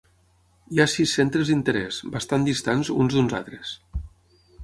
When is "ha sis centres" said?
0.83-1.51